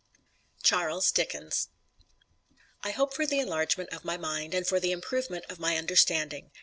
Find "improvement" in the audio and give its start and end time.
4.91-5.45